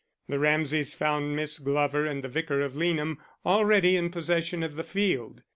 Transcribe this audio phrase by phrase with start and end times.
[0.27, 4.83] The Ramsays found Miss Glover and the Vicar of Leanham already in possession of the
[4.83, 5.43] field.